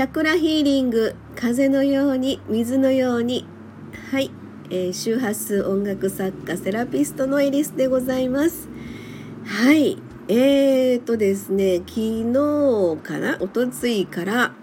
[0.00, 3.44] チャクラヒーリング風のように水のように。
[4.10, 4.30] はい、
[4.70, 8.70] えー、周波数音楽作家セラピストのエリスでございます。
[9.44, 9.98] はい。
[10.28, 12.00] えーとですね昨
[12.32, 14.54] 日からおとついから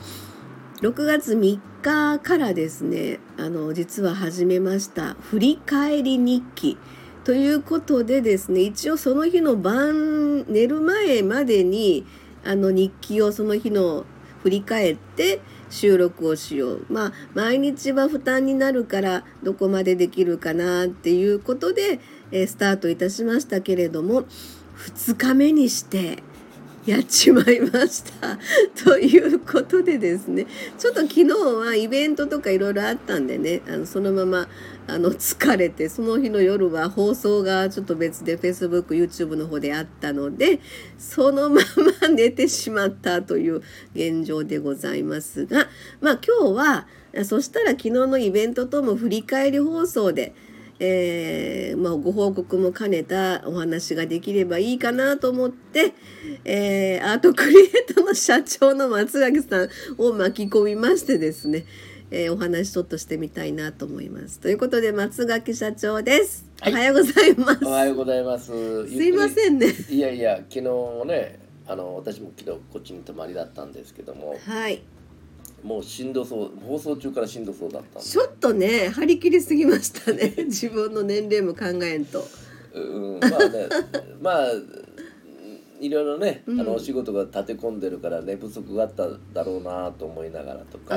[0.82, 6.80] 6月3日からですねあの実は始めました振り返り日記。
[7.26, 12.08] ということでですね一応その日の晩寝る前までに
[12.44, 14.08] あの日記をその日の
[14.44, 16.86] 振り返って収録をしよう。
[16.90, 22.00] まあ毎日は負担になるからどこまでできるかなっていうことで、
[22.32, 24.24] えー、スタートいたしましたけれども
[24.78, 26.24] 2日目にして
[26.86, 28.40] やっちまいました。
[28.86, 30.48] ということでですね。
[30.78, 34.48] ちょっと昨日はイベントとかいろいろあったんでねあのそのまま
[34.88, 40.60] あの疲れてその日の夜は放送がちょっと別で FacebookYouTube の方であったので
[40.98, 41.62] そのま
[42.02, 43.62] ま寝てしまったという
[43.94, 45.68] 現状でございますが
[46.00, 46.88] まあ今日は
[47.26, 50.34] そしたら昨日のイベントとも振り返り放送で
[50.80, 55.94] えーまあ、ご報告も兼ねたお話ができればいいかなと思って、
[56.46, 61.66] えー、アートクリエイトの社長の松垣さんを巻き込みましてですね、
[62.10, 64.40] えー、お話ちょっとしてみたいなと思います。
[64.40, 67.66] ということで松垣社長です、はい、おはようございます。
[67.66, 68.88] おはようございます。
[68.88, 69.68] すいませんね。
[69.90, 70.62] いやいや昨日
[71.08, 74.38] ねあの私も昨日こっちに泊まりだったんですけども。
[74.46, 74.82] はい。
[75.64, 82.24] もうしんどそう放送中からしんどそうだったちょっとね張り切りすぎましたね自分の年齢も考えんと。
[82.74, 83.68] うんまあね
[84.22, 84.52] まあ
[85.80, 90.96] いろいろね、あのお仕事が立て込んでるから寝不足があっただろうなと思いながらとか、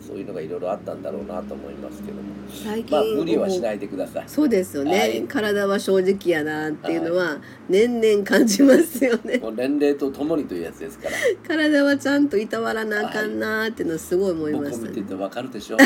[0.00, 2.22] そういうのがいろいろあったんだろうなと思いますけども。
[2.48, 4.24] 最近、まあ、無理はしないでください。
[4.26, 11.16] そうですよね、はい、体は正直やなっていうのは年々感じますよね、 もう年齢とともにというやつですから。
[11.46, 15.76] 体はちゃんといたわらなあかんなっていうのはすごい思いました、ね、僕見ててわかるでしょ。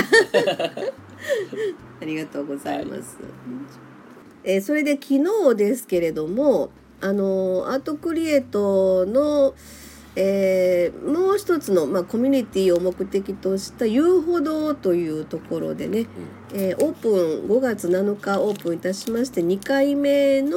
[2.01, 3.31] ありがとうございます、はい、
[4.45, 5.15] えー、それで昨
[5.51, 6.71] 日ですけれども
[7.01, 9.55] あのアートクリエイトの、
[10.17, 16.07] えー、もう一つの、まあ、コミュニティを目的とした遊歩道というところでね、
[16.53, 20.57] うん、えー、オープン5月7日オープンいたしまして2回目の、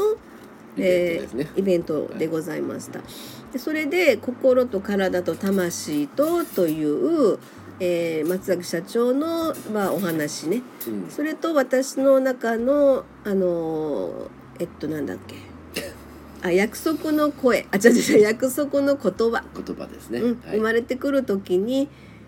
[0.78, 3.02] えー、ね、イベントでございました。
[3.52, 7.38] でそれで心と体と魂とという、
[7.80, 14.30] えー、松崎社長の、まあ、お話ね、うん、それと私の中のあの
[14.60, 15.36] えっとなんだっけ
[16.42, 17.68] あ約束の声。
[17.72, 19.44] あ違う違う約束の言葉。
[19.56, 20.42] 言葉ですね、うん。
[20.42, 21.88] はい、生まれてくる時に、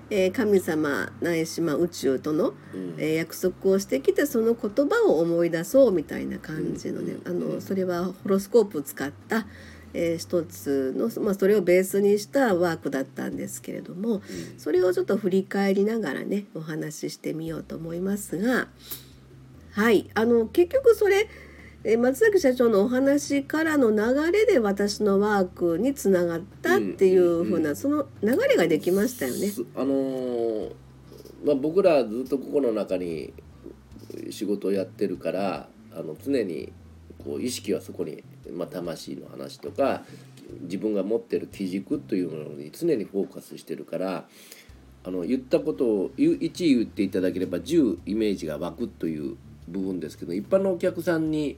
[0.09, 9.47] えー、神様ないしま宇宙との、うん、えー、約束をしてきてその言葉を思い出そうみたいな感じのね、うん、あのそれはホロスコープを使った、
[9.93, 14.21] えー、一つの、まあ、それをベースにしたワークだったんですけれども、うん、
[14.57, 18.67] それをちょっと振り返りながらねお話ししてみようと思いますが
[19.71, 20.09] はい。
[20.13, 21.27] あの結局それ
[21.85, 29.51] え松崎社長のお話からの流れで私のワークにつながったっていうふうな、ん、その流れができましたよね。
[29.75, 30.71] あのー、
[31.45, 33.33] まあ、僕らずっとここの中に
[34.29, 36.71] 仕事をやってるからあの常に
[37.23, 40.03] こう意識はそこに、まあ、魂の話とか
[40.61, 44.25] 自分が持ってる基軸というものに常にフォーカスしてるから
[45.05, 49.35] あの言ったことを1言っていただければ10イメージが湧くという
[49.67, 51.57] 部分ですけど一般のお客さんに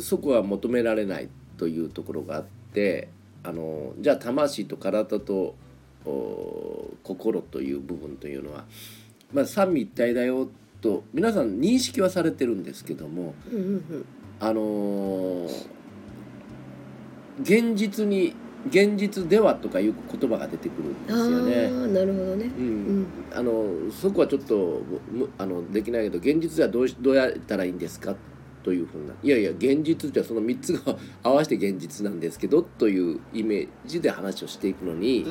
[0.00, 3.08] そこは求められないというところがあって
[3.42, 5.54] あのじゃあ魂と体と
[7.02, 8.64] 心という部分というのは、
[9.32, 10.48] まあ、三位一体だよ
[10.80, 13.34] と皆さん認識はされてるんですけども、
[14.40, 15.48] あの
[17.42, 18.34] 現実に
[18.66, 21.92] 現実ではとかいう言葉が出てくるんですよね。
[21.94, 22.46] なるほどね。
[22.46, 23.06] うん。
[23.32, 24.82] あのそこはちょっと
[25.38, 28.14] あのできないけど現実ではどうどうやったらいいんですか？
[28.62, 35.24] というふうないやいや現実ってその3つが合わせて現実なんですけどというイメージで話をしていくのに、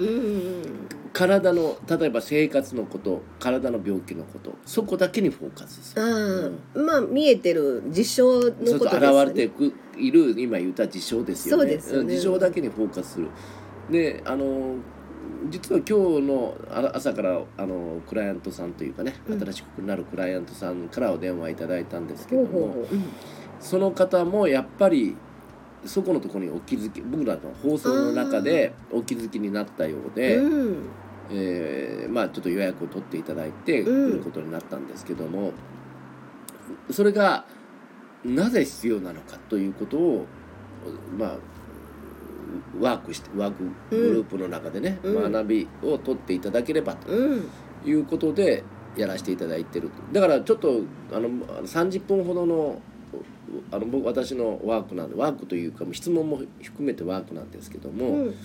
[1.13, 6.02] 体の例えば生活のこと体の病気のことそこだけにフォーカスする。
[6.02, 6.06] あ
[6.75, 9.24] うん、まあ見えてる事象のことですね。
[9.24, 9.52] 現れて
[9.98, 11.63] いる今言った事象ですよね。
[11.63, 13.28] そうですよね事象だけにフォーカスする。
[13.90, 14.75] であの
[15.50, 16.56] 実は今日の
[16.94, 22.86] 朝からあのクライアントさんというかね、新しくなるクライアントさんからお電話いただいたんですけども、
[23.60, 25.16] その方もやっぱり
[25.86, 30.90] そこのところにお気づき僕らの放送の中でお気づきになったようで、うん、
[31.32, 35.52] えー、まあちょっと予約を取っていただいて来ることになったんですけども、
[36.88, 37.46] うん、それが
[38.26, 40.26] なぜ必要なのかということを
[41.18, 41.38] まあ
[42.80, 45.32] ワークしてワークグループの中でね、うん。
[45.32, 47.50] 学びを取っていただければとうん。
[47.86, 48.64] いうことで
[48.98, 50.82] やらせていただいてるだからちょっと
[51.14, 52.82] あの30分ほどの
[53.72, 58.36] あの僕私のワークなんでワークというか質問も含めてワークなんですけども、うん。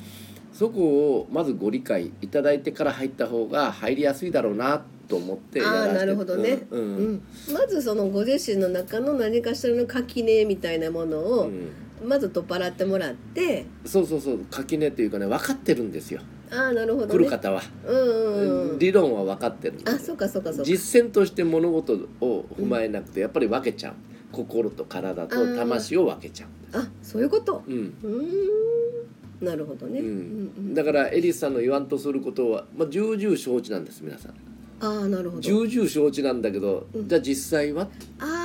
[0.53, 6.97] そこをまずご理解いただいてから入った方が入りやすいだろうなと思ってやらせてああなるほどね、うんうん。
[6.97, 7.55] うん。
[7.55, 11.71] まずそのご自身の中の何かしらの垣根みたいなものをうん
[12.05, 13.67] まず取っ払ってもらって。
[13.85, 16.21] そうそうそう垣根というかね分かってるんですよ。
[16.51, 17.13] ああなるほどね。
[17.13, 18.79] 来る方は、うんうんうん。
[18.79, 20.65] 理論は分かってるあそうかそうかそうか。
[20.65, 23.95] 実践として物事を踏まえなくてやっぱり分けちゃう。
[24.33, 26.79] 心と体と魂を分けちゃう。
[26.79, 27.63] あそういうこと？
[27.67, 27.95] うん。
[28.03, 29.47] うーん。
[29.47, 34.35] なるほどね、ううんん、だからエリスさんの言わんとすることは、まあ、重々承知なんです皆さん。
[34.79, 35.43] ああなるほど。
[35.43, 37.09] 重々承知なんだけど、うん。
[37.09, 37.89] じゃあ実際は？
[38.21, 38.42] ああ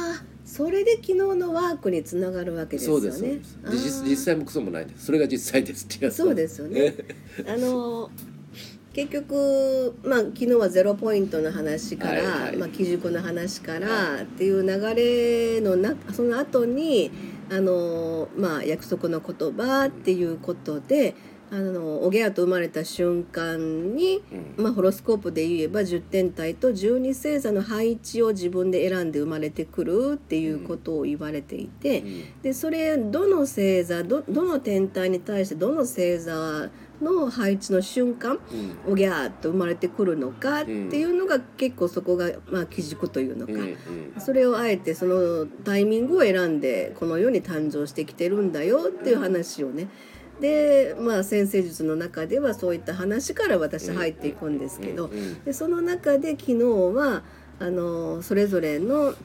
[0.57, 3.01] それで昨日のワークにつながるわけですよね。
[3.01, 4.01] そうですそうです。
[4.01, 5.06] 実実際もクソもないんです。
[5.06, 5.86] それが実際です。
[5.86, 6.95] っていうやつそうですよね。
[7.48, 8.09] あの
[8.92, 12.57] 結局、まあ、昨日はゼロポイントの話から、はいはい。
[12.57, 17.12] まあ、基軸の話からっていう流れのなその後に
[17.51, 21.13] あの、まあ、約束の言葉っていうことで
[21.49, 24.21] あのおぎゃーと生まれた瞬間に、
[24.57, 24.63] うん。
[24.63, 32.01] まあ、ホロスコープで言えば10天体と12星座の配置を自分で選んで生まれてくるっていうことを言われていて。
[32.01, 32.41] うん。
[32.41, 36.69] でそれどの星座どどの天体に対してどの星座
[37.01, 38.39] の配置の瞬間
[38.85, 38.91] うん。
[38.91, 43.53] おぎゃーっと生まれてくるのかっていうのが結構そこがまあ基軸というのか、
[44.19, 49.88] それをあえてそのタイミングを選んでこの世に誕生してきてるんだよっていう話をね
[50.39, 55.10] でまあ先生術の中ではそういった話から私入っていくんですけど、
[55.45, 56.56] でその中で昨日
[56.95, 57.24] は
[57.60, 59.16] あのそれぞれの、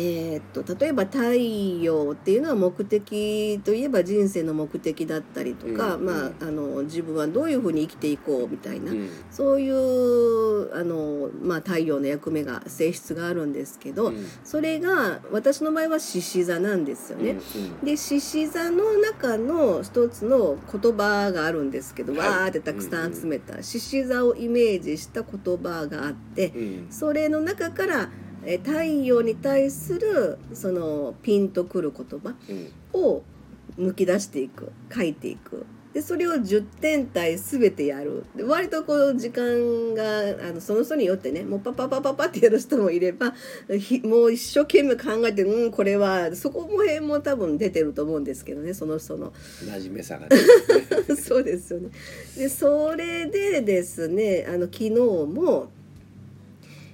[0.00, 6.06] えーっと例えば太陽っていうのは目的といえば人生の目的だったりとか、うん。
[6.06, 9.10] まあ、あの自分はどういうふうに生きていこうみたいな、うん。
[9.30, 14.26] そういうあの、まあ、太陽の役目が性質があるんですけど、うん。
[14.42, 17.32] それが私の場合は獅子座なんですよね。
[17.32, 17.84] うん。
[17.84, 22.28] で獅子座の中の一つの言葉があるんですけど、はい。
[22.28, 26.86] わーってたくさん集めた獅子座をイメージした言葉があってうん。
[26.90, 28.08] それの中から
[28.44, 33.22] えー太陽に対するそのピンとくる言葉うんを
[33.78, 43.34] 抜き出していく書いていくでそれを10点体全てやるで割とこう時間があのその人によってねもうパパパパパってやる人もいれば
[43.76, 49.32] ひもう一生懸命考えてうんこれはそこも辺も多分出てると思うんですけどねその人の。
[49.64, 50.36] 馴染めさがね
[51.20, 51.88] そうですよね。
[52.36, 55.72] でそれでですねあの昨日も、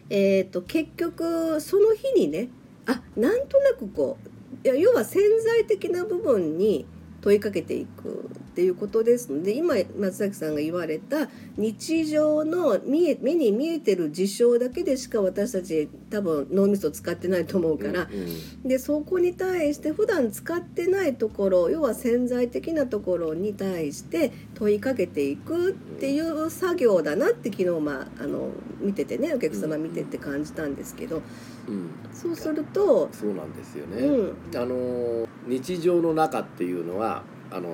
[0.08, 2.48] えー、と結局その日にね
[2.86, 6.86] あなんとなくこういや要は潜在的な部分に
[7.20, 9.30] 問いかけていくっていうことです。
[9.30, 28.48] ので今松崎さんが言われた日常の見え目に見えてる事象だけでしか私たち多分脳みそ使ってないと思うから、うんでそこに対して普段使ってないところ要は潜在的なところに対して問いかけていくっていう作業だなって昨日、まあ、あの
[28.80, 31.20] 見ててねお客様見てて感じたんですけど。
[31.68, 31.90] うん。
[32.12, 34.56] そうすると、そうなんですよね、うん。
[34.56, 37.68] あの日常の中っていうのはあの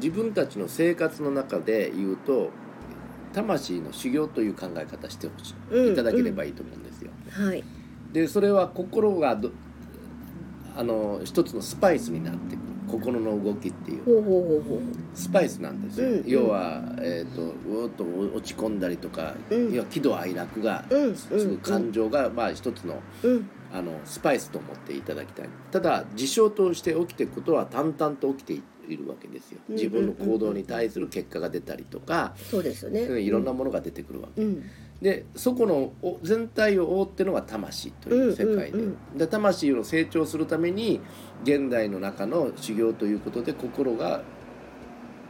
[0.00, 2.50] 自分たちの生活の中で言うと
[3.32, 7.10] 魂の修行という考え方してほしうんいいただければいいと思うんですよ。
[7.30, 7.64] はい。
[8.12, 9.50] でそれは心がど
[10.76, 12.68] あの一つのスパイスになってくる。
[12.88, 14.82] 心の動きっていう。
[15.14, 19.72] スパイスなんですよ、うん要は、えー、とうーっと落ち込んだりとか、うん。
[19.72, 23.50] 要は喜怒哀楽が、ううん感情が、まあ一つのうん。
[23.70, 25.48] あのスパイスと思っていただきたい。
[25.70, 28.62] ただ事象として起きていくことは淡々と起きてい
[28.96, 29.58] るわけですよ。
[29.68, 34.64] うん自分の行動に対する結果が出たりとか、そうですよね、うんいろんなものが出てくるわけ、うん。
[35.00, 38.78] でそこのお全体を覆ってるのが魂という世界で,、
[39.16, 41.00] で魂を成長するために
[41.44, 44.22] 現代の中の修行ということで心が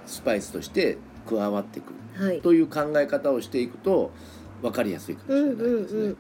[0.07, 0.97] スパイスとして
[1.29, 2.27] 加わってくる。
[2.27, 2.41] はい。
[2.41, 4.11] という考え方をしていくと
[4.63, 6.15] 分かりやすいかもしれないですね。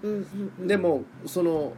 [0.66, 1.72] でもその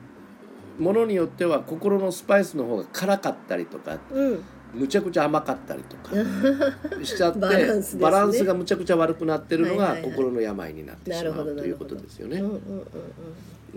[0.79, 6.15] ものによっては心のスパイスの方が辛かったりとかうんむちゃくちゃ甘かったりとか
[7.05, 8.01] しちゃってバランスですね。
[8.03, 10.11] バランスがむちゃくちゃ悪くなってるのがはいはいはい。
[10.13, 12.39] 心の病になってしまうということですよね。
[12.39, 12.83] うんうんうんうんう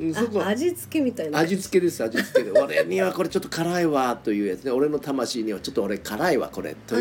[0.09, 1.37] んそこあ味付けみたいな。
[1.39, 2.59] 味付けです味付けで。
[2.59, 4.71] 俺にはこれちょっと辛いわというやつね。
[4.71, 6.99] 俺の魂にはちょっと俺辛いわこれとい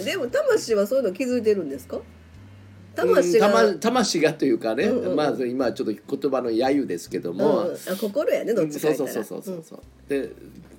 [0.00, 0.04] う。
[0.04, 1.98] でも魂はそういうの気づいてるんですか？
[3.00, 5.16] 魂が、うん魂魂がというかね、うんうんうん。
[5.16, 10.30] まあ今はちょっと言葉の揶揄ですけども、うん、あ心やねどっちかそうそうそうそうそうそう、で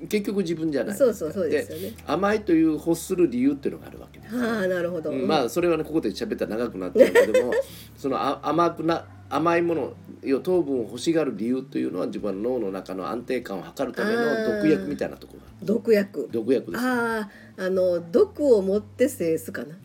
[0.09, 0.97] 結局自分じゃない。
[0.97, 1.93] そうそうそうですよね。
[2.07, 4.35] 甘いという欲する理由っていうのがあるわけです。
[4.35, 5.27] うん、はあなるほど、うん。
[5.27, 7.53] まあそれはねここで喋ったら長くなっちゃうけども
[7.97, 16.29] そのあ甘くな甘いもの要は糖分を欲しがる理由というのは自分の脳の中の安定感を図るための毒薬みたいなところ毒薬。
[16.31, 19.75] 毒薬ですあああの毒を持って制すかな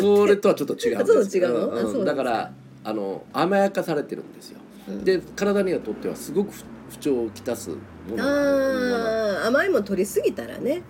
[0.00, 2.02] それとはちょっと違うんですそう違うの？
[2.02, 2.52] んだから
[2.84, 4.60] あの甘やかされてるんですよ、
[5.04, 7.76] で体にはとってはすごく不不調をきたすも
[8.16, 10.82] のああ甘いもん取りすぎたらね。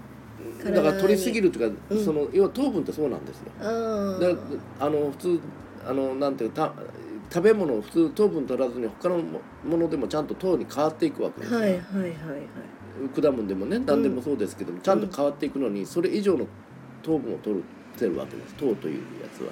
[0.64, 2.04] だから取りすぎるるというか、うん。
[2.04, 3.44] その要は糖分ってそうなんですよ。
[3.58, 5.40] あの普通
[5.86, 6.72] あのなんていうか
[7.30, 12.12] た食べ物を普通糖分取らずに他のもものでもちゃんと糖に変わっていくわけですはいはいはいはい。
[13.22, 16.46] 果物でもね何でもそうですけども、ちゃんと変わっていくのにそれ以上の
[17.02, 17.62] 糖分を取っ
[17.98, 18.54] てるわけです。
[18.54, 19.50] 糖というやつは。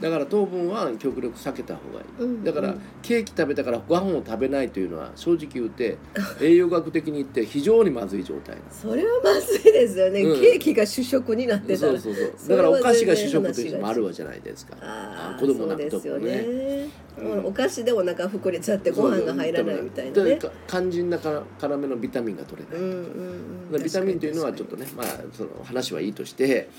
[0.00, 2.44] だから糖分は極力避けた方がいい、うん。
[2.44, 2.80] だからうん。
[3.02, 5.98] ケーキ食べたからご飯を食べないというのは正直言って
[6.40, 10.40] 栄養学的に言って非常にまずい状態それはまずいですよね、うん。
[10.40, 12.00] ケーキが主食になってたら。
[12.00, 12.48] そうそうそう。
[12.48, 14.76] だからお菓子が主食という人もあるわじゃないですか。
[14.80, 16.42] ああ子供なんですよ特にね。
[16.42, 17.46] ね、うん。
[17.46, 20.38] お菓子でお腹膨れちゃってご飯が入らないみたいなね。
[20.66, 23.82] 肝心なから辛めのビタミンが取れない、うんうんうん。
[23.82, 26.70] ビタミンというのはちょっとねまあその話はいいとして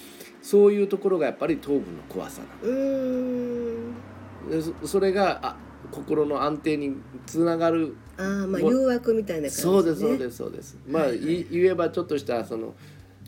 [0.41, 3.93] そういうところがやっぱり糖分の怖さなうーん。
[4.81, 5.55] そそれがあ
[5.91, 6.95] 心の安定に
[7.25, 7.95] つながる。
[8.17, 10.77] ああまあ誘惑みたいな感じ、ね、そうですそうですそうです。
[10.87, 12.73] まあい言えばちょっとしたその、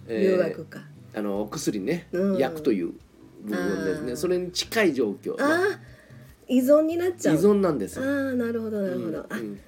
[0.07, 0.81] 誘惑か、
[1.15, 2.37] あのお薬ね、うん。
[2.37, 2.93] 薬という
[3.43, 4.15] 部分ですね。
[4.15, 5.79] それに近い状況、まあああ
[6.47, 7.35] 依存になっちゃう。
[7.35, 9.59] 依存なんですあよ、あなるほどなるほど、あうん。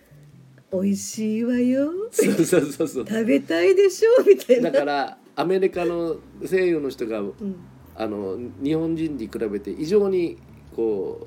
[0.84, 1.92] 美味しいわよ。
[2.12, 3.08] そうそうそうそう。
[3.08, 4.72] 食べたいでしょみたいな。
[4.72, 7.56] だからアメリカの西洋の人がうん、
[7.96, 10.38] あの日本人に比べて異常に
[10.75, 11.20] こ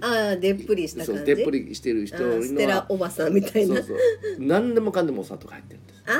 [0.00, 3.76] ああでっぷりしうたでっぷりしてる人ステラおばさんみたいな。
[3.76, 3.96] そうそう。
[4.40, 6.18] 何でもかんでもお砂糖が入ってるんですあと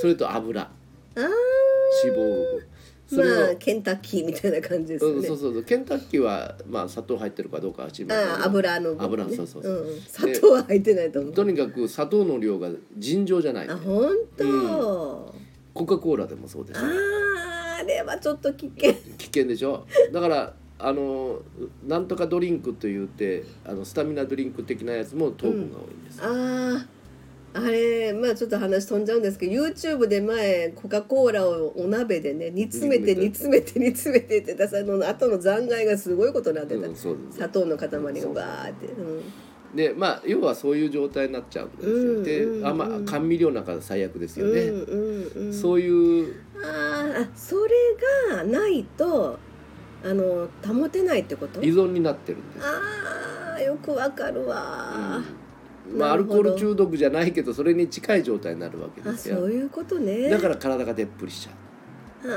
[0.00, 0.60] それと油。
[0.62, 0.70] あ
[1.16, 2.66] 脂肪分。
[3.06, 5.16] それを、まあケンタッキーみたいな感じですよね。
[5.16, 5.64] うんそうそうそう。
[5.64, 8.36] ケンタッキーはまあ砂糖入ってるかどうかは知りませんけど。
[8.36, 9.96] ああ油の油そうそうそう、ん。
[9.96, 11.32] ん砂糖は入ってないと思う。
[11.32, 13.68] とにかく砂糖の量が尋常じゃない。
[13.68, 14.44] あ本当、
[15.86, 18.94] コカ・コーラでもそうですあああれはちょっと危険。
[19.18, 19.86] 危険でしょ？
[20.12, 21.40] だからあの
[21.86, 26.26] なんとかドリンクと言ってあのスタミナドリンク的なやつも糖分が多いんです、あ
[26.76, 26.86] あ
[27.56, 39.22] あれまあちょっと話飛んじゃうんですけど YouTube で前コカ・コーラをお鍋でね煮詰めて煮煮詰めて煮詰めてって出さの後の残骸がすごいことになってた、うん砂糖の塊がバーって、うん
[39.74, 42.22] でまあ要はそういう状態になっちゃうんですよ、うんうんうん。
[42.22, 46.34] であんま甘味料なんか最悪ですよね、うんうんうん、そういう。
[46.62, 47.70] あーあそれ
[48.32, 49.38] がないと
[50.04, 51.62] あの保てないってこと？
[51.62, 55.20] 依存になってるんです、あーよくわかるわ、
[55.88, 55.98] うん。
[55.98, 59.36] まあ、アルコール中毒じゃないけどそれに近い状態になるわけあですよ。
[59.38, 60.30] そういうことね。
[60.30, 62.34] だから体がでっぷりしちゃう、あ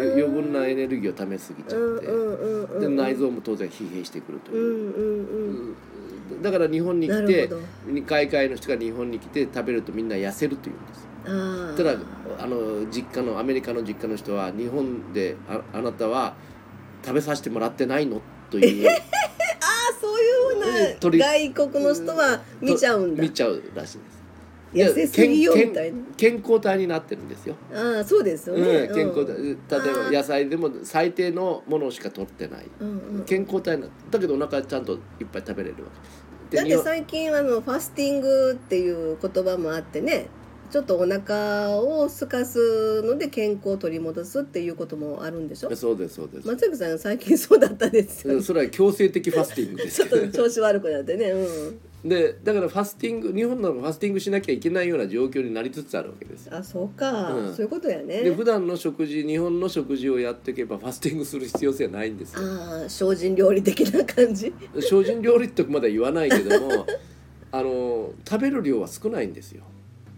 [0.00, 0.08] うん。
[0.10, 4.54] ー余分なエネルギーをためすぎちゃって、うんうんうんうんで内臓も当然疲弊してくるとう。
[4.54, 4.76] んいう、うん。
[4.78, 5.76] うん
[6.42, 7.50] だから日本にな来て
[8.06, 11.06] 海外の人が日本に来て食べるとみんな痩せるというんです。
[11.76, 11.96] ただ
[12.38, 16.34] あの実家のアメリカの実家の人は日本でああなたは
[17.04, 18.90] 食べさせてもらってないのという。
[18.90, 18.94] あ
[20.00, 20.30] そうい
[20.60, 23.22] うふ鳥うな外国の人は見ちゃうんだ。
[23.22, 24.15] 見ちゃうらしいです
[24.76, 25.98] 痩せすぎよ健みたいな。
[26.16, 29.34] 健康体になってるんですよ、ああそうですようんね、健康体。
[29.34, 29.56] 例え
[29.94, 32.66] ば野菜でも最低のものしか取ってない。
[32.80, 33.24] うんうん。
[33.24, 35.90] 健康体なだけどお腹ちゃんといっぱい食べれるわ
[36.50, 36.56] け。
[36.58, 40.28] だって最近あのファスティングっていう言葉もあってね
[40.70, 45.74] ちょっとお腹を空かすので健康を取り戻すっていうこともあるんでしょ？
[45.76, 48.26] そうですそうです、松崎さん最近そうだったです。
[48.26, 49.96] よねそれは強制的ファスティングです。
[50.08, 51.30] ちょっと調子悪くなってね。
[51.30, 51.80] うん。
[52.08, 56.46] でだからファスティング日本のファスティングしなきゃいけないような状況になりつつあるわけです。
[56.46, 57.54] よあそうか、うん。
[57.54, 58.22] そういうことやね。
[58.22, 62.40] で普段の食事日本の食事をやっていけばファスティングする必要性はないんですよ。
[62.42, 64.52] ああ精進料理的な感じ？
[64.80, 66.86] 精進料理ってまだ言わないけども
[67.50, 69.62] あの食べる量は少ないんですよ、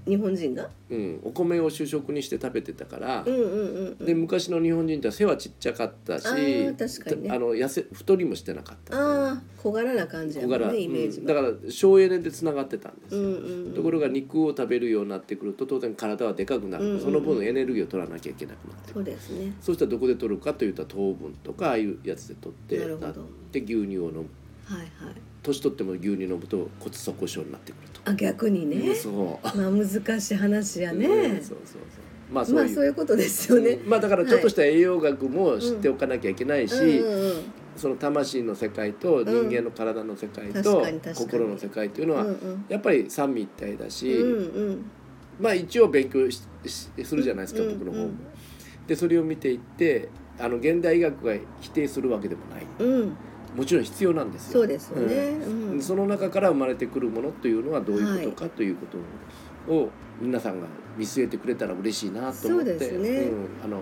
[0.09, 0.69] 日本人が？
[0.91, 4.07] うん、お米を主食にして食べてたから、うんうんうんうん。
[4.07, 7.31] で昔の日本人って背はちっちゃかったしあー確かにね。
[7.31, 8.97] あの痩せ太りもしてなかった。
[8.97, 17.05] ああ小柄な感じやもん小柄、ねイメージうんだが、から省エネでつながってたんですよ、うんうんところが肉を食べるようになってくると当然体はでかくなる、うんうんうん。
[17.05, 19.53] その分エネルギーを取らなきゃいけなくなってそうですね。
[19.61, 23.11] そうしたらどこで取るかというと糖分とかああいうやつで取ってなるほど。
[23.11, 24.27] って牛乳を飲む。
[24.65, 24.89] はいはい
[25.43, 28.01] 年取っても牛乳飲むと骨粗鬆症になってくると。
[28.05, 29.11] あ逆にね、そ
[29.43, 29.47] う。
[29.57, 31.83] まあ難しい話やね、うんそうそうそう。
[32.33, 32.65] まあそういう。
[32.65, 33.89] まあそういうことですよね、うん。
[33.91, 36.75] まあだからちょっとした栄養学も知っておかなきゃいけないし、
[37.77, 42.27] その魂の世界と人間の体の世界確と心の世界というのは
[42.69, 44.91] やっぱり三位一体だし、うんうん。
[45.41, 48.05] まあ一応勉強ししするじゃないですか、うん僕の方も。
[48.05, 48.19] うん
[48.89, 52.67] でそれを見ていってあの現代医学が否定するわけでもない。
[52.79, 53.17] うん
[53.57, 54.61] もちろん必要なんですよ。
[54.61, 55.71] そうですよね、うん。
[55.73, 55.83] うん。
[55.83, 58.87] その中から生まれてくるものというのはどういうことかというこ
[59.67, 59.91] とを
[60.21, 63.09] 皆さんが見据えてくれたら嬉しいなと思ってね。
[63.09, 63.47] うん。
[63.65, 63.81] あの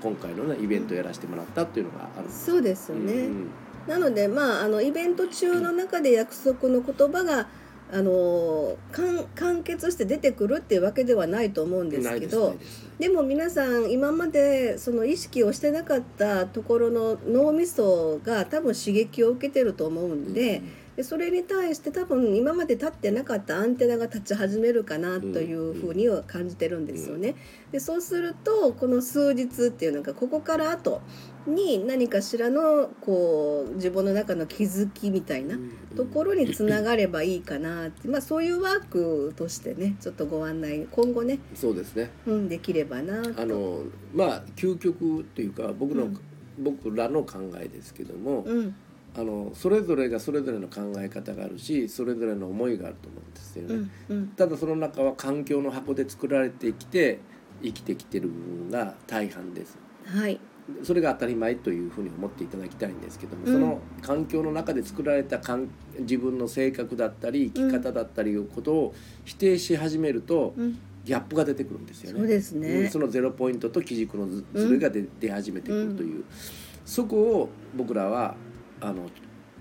[0.00, 2.46] 今回の、ね、イベントやらせてもらったっていうのがあるんです。
[2.46, 3.46] そうですよね、うん。
[3.88, 7.48] なのでまああのイベント中の中で約束の言葉が
[7.90, 12.56] あの完完結して出てくるっていうわけではないと思うんですけど
[12.98, 20.62] でも皆さん今までその意識をしてなかったところの脳みそが多分刺激を受けてると思うんで,、
[20.98, 27.36] でそれに対して多分今まで立ってなかったアンテナが立ち始めるかなというふうには感じてるんですよね。
[27.70, 31.00] でそうするとこの数日っていうのがここから後
[31.46, 35.70] に何かしらのこう自分の中の気づきみたいなうん。
[35.96, 42.10] ところにつながればいいかなって、まあ、そういうワークとしてねちょっとご案内今後ね、そうですね。
[42.26, 43.40] うん、できればなと。
[43.40, 46.20] あのまあ究極というか僕の、うん。
[46.60, 48.74] 僕らの考えですけども、うん
[49.18, 53.90] あのそれぞれがそれぞれの考え方があるしそれぞれの思いがあると思うんですよね。
[54.08, 54.28] うんうん。
[54.28, 57.18] ただその中は環境の箱で作られてきて
[57.60, 59.76] 生きてきてる部分が大半です。
[60.06, 60.38] はい。
[60.84, 63.52] それが当たり前というふうに思っていただきたいんですけども、うん。
[63.52, 68.94] その環境の中で作られたかん自分の性格だったり生き方だったりいうことを
[69.24, 72.18] 否定し始めるとうん、ギャップが出てくるんですよね。
[72.20, 72.60] そうですうん。
[72.60, 76.22] ねそのゼロポイントと基軸のずずれが出,、出始めてくるという、
[76.84, 78.36] そこを僕らは
[78.80, 79.08] あの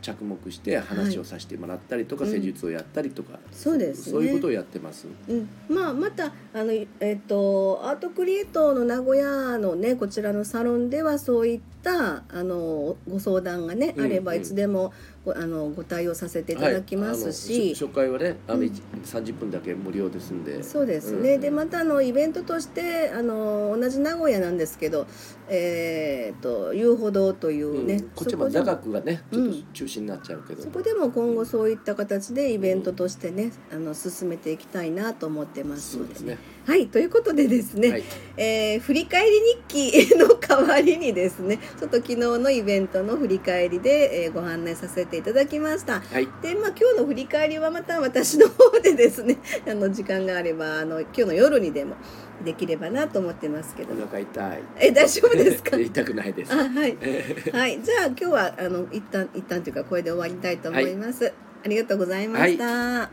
[0.02, 2.32] 着目して話をさせてもらったりとか、うん。
[2.32, 4.12] 施術をやったりとか、そうですね。
[4.12, 5.08] そういうことをやってます。
[5.28, 14.94] うん、まあまたあのえっとアートクリエイトの名古屋のねこちらのサロンではそういったあのご相談がね、うんあればうんいつでも
[15.28, 18.66] ごあのご対応させていただきますはいし、初初回はねあの、うん。
[18.66, 20.64] 一30分だけ無料ですんで。
[20.64, 21.42] そうですね、うん。
[21.42, 25.06] でまたあのイベントとしてあの同じ名古屋なんですけど、
[25.50, 28.10] えー、と遊歩道というね、うん。
[28.10, 35.98] こっちもそこで座学がねちょっとうん中心になっちゃうけど、そこでも今後そういった形でイベントとしてね、あの進めていきたいなと思ってます。
[35.98, 36.16] のでね。
[36.16, 38.04] そうですねはいということでですね、はい。
[38.36, 46.02] えー振り返り日記の代わりにですねちょっと昨日のイベントの振り返りで、えーご案内させていただきました。
[46.02, 46.28] はい。
[46.42, 51.96] でまあ、今日の振り返りはまた私の方でですね あの時間があればあの今日の夜にでも
[52.44, 54.64] できればなと思ってますけどお腹痛い。
[54.78, 55.78] え大丈夫ですか？
[55.80, 56.52] 痛くないです。
[56.52, 56.98] あはい、
[57.54, 61.32] はい、じゃあ今日はあの一旦一旦というかこれで終わりたいと思います、
[61.64, 63.10] ありがとうございました、